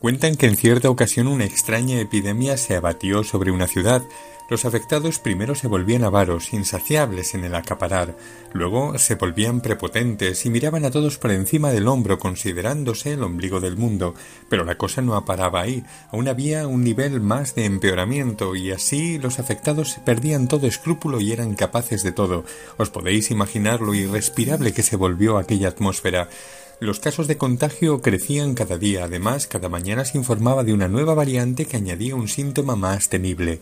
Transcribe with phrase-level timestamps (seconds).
[0.00, 4.04] Cuentan que en cierta ocasión una extraña epidemia se abatió sobre una ciudad,
[4.48, 8.16] los afectados primero se volvían avaros, insaciables en el acaparar,
[8.52, 13.58] luego se volvían prepotentes y miraban a todos por encima del hombro considerándose el ombligo
[13.58, 14.14] del mundo,
[14.48, 15.82] pero la cosa no paraba ahí,
[16.12, 21.32] aún había un nivel más de empeoramiento y así los afectados perdían todo escrúpulo y
[21.32, 22.44] eran capaces de todo.
[22.76, 26.28] Os podéis imaginar lo irrespirable que se volvió aquella atmósfera.
[26.80, 29.04] Los casos de contagio crecían cada día.
[29.04, 33.58] Además, cada mañana se informaba de una nueva variante que añadía un síntoma más temible.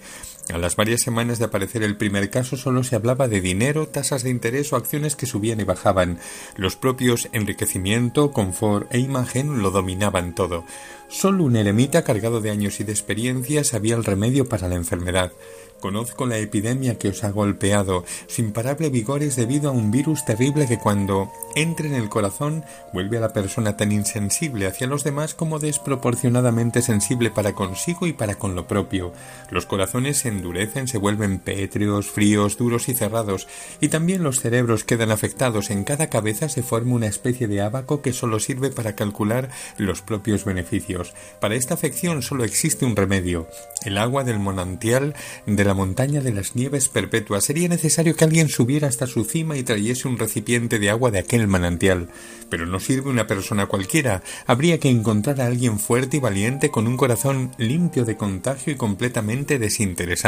[0.53, 4.23] A las varias semanas de aparecer el primer caso solo se hablaba de dinero, tasas
[4.23, 6.21] de interés o acciones que subían y bajaban.
[6.57, 10.65] Los propios enriquecimiento, confort e imagen lo dominaban todo.
[11.09, 15.33] Solo un eremita cargado de años y de experiencia sabía el remedio para la enfermedad.
[15.81, 18.05] Conozco la epidemia que os ha golpeado.
[18.29, 22.65] Su imparable vigor es debido a un virus terrible que cuando entra en el corazón
[22.93, 28.13] vuelve a la persona tan insensible hacia los demás como desproporcionadamente sensible para consigo y
[28.13, 29.13] para con lo propio.
[29.51, 33.49] Los corazones se endurecen, se vuelven pétreos, fríos, duros y cerrados,
[33.81, 35.71] y también los cerebros quedan afectados.
[35.71, 40.03] En cada cabeza se forma una especie de abaco que solo sirve para calcular los
[40.03, 41.15] propios beneficios.
[41.41, 43.49] Para esta afección solo existe un remedio,
[43.85, 45.15] el agua del manantial
[45.47, 49.57] de la montaña de las nieves perpetuas, sería necesario que alguien subiera hasta su cima
[49.57, 52.09] y trayese un recipiente de agua de aquel manantial.
[52.49, 54.23] Pero no sirve una persona cualquiera.
[54.47, 58.77] Habría que encontrar a alguien fuerte y valiente con un corazón limpio de contagio y
[58.77, 60.26] completamente desinteresado.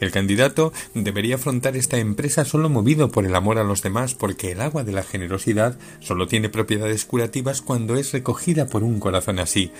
[0.00, 4.52] El candidato debería afrontar esta empresa solo movido por el amor a los demás, porque
[4.52, 9.38] el agua de la generosidad solo tiene propiedades curativas cuando es recogida por un corazón
[9.38, 9.72] así.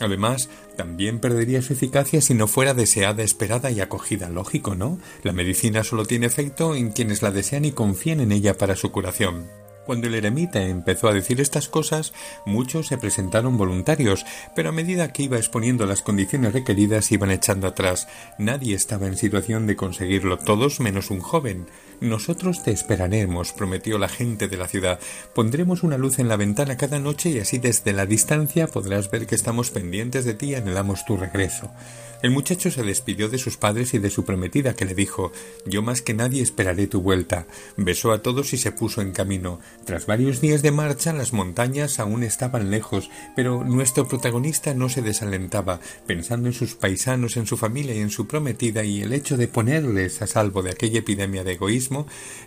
[0.00, 4.28] Además, también perdería su eficacia si no fuera deseada, esperada y acogida.
[4.28, 4.98] Lógico, ¿no?
[5.22, 8.90] La medicina solo tiene efecto en quienes la desean y confían en ella para su
[8.90, 9.61] curación.
[9.84, 12.12] Cuando el eremita empezó a decir estas cosas,
[12.46, 14.24] muchos se presentaron voluntarios,
[14.54, 18.06] pero a medida que iba exponiendo las condiciones requeridas iban echando atrás.
[18.38, 21.66] Nadie estaba en situación de conseguirlo, todos menos un joven.
[22.02, 24.98] Nosotros te esperaremos, prometió la gente de la ciudad.
[25.36, 29.28] Pondremos una luz en la ventana cada noche y así desde la distancia podrás ver
[29.28, 31.70] que estamos pendientes de ti y anhelamos tu regreso.
[32.22, 35.32] El muchacho se despidió de sus padres y de su prometida, que le dijo
[35.66, 37.46] Yo más que nadie esperaré tu vuelta.
[37.76, 39.58] Besó a todos y se puso en camino.
[39.84, 45.02] Tras varios días de marcha, las montañas aún estaban lejos, pero nuestro protagonista no se
[45.02, 49.36] desalentaba, pensando en sus paisanos, en su familia y en su prometida, y el hecho
[49.36, 51.91] de ponerles a salvo de aquella epidemia de egoísmo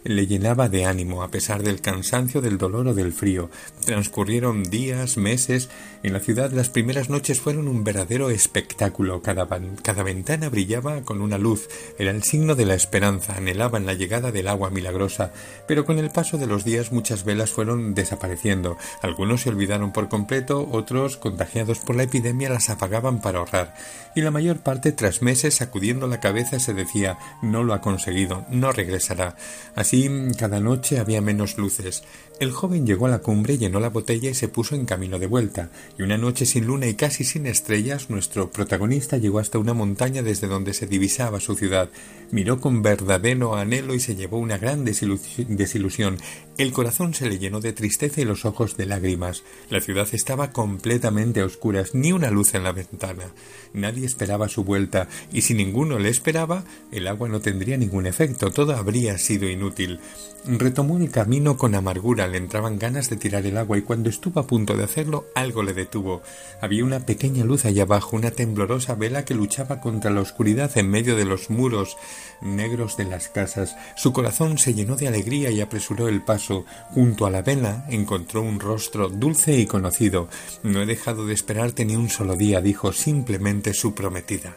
[0.04, 3.50] le llenaba de ánimo, a pesar del cansancio, del dolor o del frío.
[3.86, 5.70] Transcurrieron días, meses.
[6.04, 9.22] En la ciudad las primeras noches fueron un verdadero espectáculo.
[9.22, 9.46] Cada
[9.82, 11.68] cada ventana brillaba con una luz,
[11.98, 15.32] era el signo de la esperanza, anhelaban la llegada del agua milagrosa,
[15.68, 20.10] pero con el paso de los días muchas velas fueron desapareciendo, algunos se olvidaron por
[20.10, 23.76] completo, otros, contagiados por la epidemia, las apagaban para ahorrar,
[24.16, 28.46] y la mayor parte, tras meses, sacudiendo la cabeza, se decía no lo ha conseguido,
[28.50, 29.35] no regresará.
[29.76, 32.04] Así, cada noche había menos luces.
[32.40, 35.28] El joven llegó a la cumbre, llenó la botella y se puso en camino de
[35.28, 39.74] vuelta, y una noche sin luna y casi sin estrellas, nuestro protagonista llegó hasta una
[39.74, 41.90] montaña desde donde se divisaba su ciudad,
[42.32, 46.18] miró con verdadero anhelo y se llevó una gran desilusión.
[46.58, 49.44] El corazón se le llenó de tristeza y los ojos de lágrimas.
[49.70, 53.34] La ciudad estaba completamente a oscuras, ni una luz en la ventana.
[53.74, 58.52] Nadie esperaba su vuelta, y si ninguno le esperaba, el agua no tendría ningún efecto,
[58.52, 60.00] todo habría sido inútil.
[60.48, 64.40] Retomó el camino con amargura, le entraban ganas de tirar el agua, y cuando estuvo
[64.40, 66.22] a punto de hacerlo, algo le detuvo.
[66.62, 70.92] Había una pequeña luz allá abajo, una temblorosa vela que luchaba contra la oscuridad en
[70.92, 71.98] medio de los muros
[72.42, 73.76] negros de las casas.
[73.98, 76.66] Su corazón se llenó de alegría y apresuró el paso.
[76.92, 80.30] Junto a la vela encontró un rostro dulce y conocido.
[80.62, 84.56] No he dejado de esperarte ni un solo día, dijo simplemente su prometida.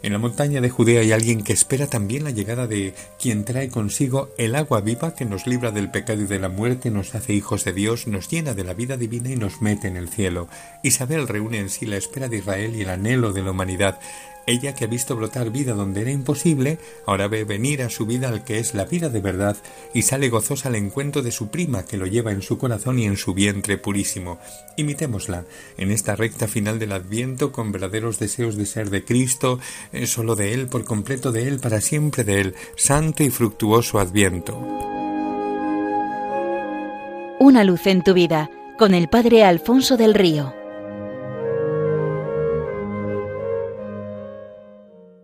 [0.00, 3.68] En la montaña de Judea hay alguien que espera también la llegada de quien trae
[3.68, 7.32] consigo el agua viva que nos libra del pecado y de la muerte, nos hace
[7.32, 10.48] hijos de Dios, nos llena de la vida divina y nos mete en el cielo.
[10.84, 13.98] Isabel reúne en sí la espera de Israel y el anhelo de la humanidad.
[14.48, 18.30] Ella que ha visto brotar vida donde era imposible, ahora ve venir a su vida
[18.30, 19.58] al que es la vida de verdad
[19.92, 23.04] y sale gozosa al encuentro de su prima que lo lleva en su corazón y
[23.04, 24.38] en su vientre purísimo.
[24.78, 25.44] Imitémosla
[25.76, 29.60] en esta recta final del Adviento con verdaderos deseos de ser de Cristo,
[29.92, 33.98] eh, solo de Él, por completo de Él, para siempre de Él, santo y fructuoso
[33.98, 34.56] Adviento.
[37.38, 38.48] Una luz en tu vida
[38.78, 40.57] con el Padre Alfonso del Río.